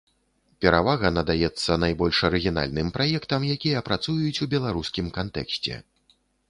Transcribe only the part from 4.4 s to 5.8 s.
у беларускім кантэксце.